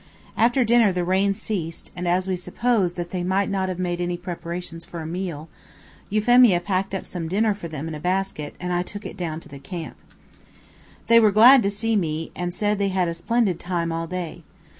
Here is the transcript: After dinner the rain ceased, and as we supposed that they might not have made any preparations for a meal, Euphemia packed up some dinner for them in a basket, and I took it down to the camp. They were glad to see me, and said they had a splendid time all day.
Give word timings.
After 0.35 0.63
dinner 0.63 0.91
the 0.91 1.03
rain 1.05 1.35
ceased, 1.35 1.91
and 1.95 2.07
as 2.07 2.27
we 2.27 2.35
supposed 2.35 2.95
that 2.95 3.11
they 3.11 3.23
might 3.23 3.51
not 3.51 3.69
have 3.69 3.77
made 3.77 4.01
any 4.01 4.17
preparations 4.17 4.83
for 4.83 4.99
a 5.01 5.05
meal, 5.05 5.47
Euphemia 6.09 6.59
packed 6.59 6.95
up 6.95 7.05
some 7.05 7.27
dinner 7.27 7.53
for 7.53 7.67
them 7.67 7.87
in 7.87 7.93
a 7.93 7.99
basket, 7.99 8.55
and 8.59 8.73
I 8.73 8.81
took 8.81 9.05
it 9.05 9.15
down 9.15 9.39
to 9.41 9.49
the 9.49 9.59
camp. 9.59 9.97
They 11.05 11.19
were 11.19 11.29
glad 11.29 11.61
to 11.61 11.69
see 11.69 11.95
me, 11.95 12.31
and 12.35 12.51
said 12.51 12.79
they 12.79 12.89
had 12.89 13.09
a 13.09 13.13
splendid 13.13 13.59
time 13.59 13.91
all 13.91 14.07
day. 14.07 14.41